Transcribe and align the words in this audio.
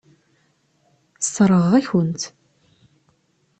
Sseṛɣeɣ-aken-tt. 1.25 2.23